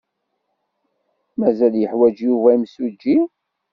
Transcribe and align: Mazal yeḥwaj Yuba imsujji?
Mazal 1.39 1.73
yeḥwaj 1.77 2.17
Yuba 2.27 2.49
imsujji? 2.55 3.17